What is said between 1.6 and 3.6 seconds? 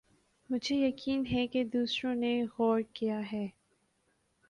دوسروں نے غور کِیا ہے